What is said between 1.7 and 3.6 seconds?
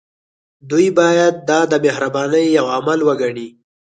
د مهربانۍ يو عمل وګڼي.